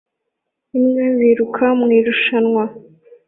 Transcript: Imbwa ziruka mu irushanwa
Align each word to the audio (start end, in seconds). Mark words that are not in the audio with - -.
Imbwa 0.77 1.05
ziruka 1.17 1.65
mu 1.79 1.87
irushanwa 1.97 2.63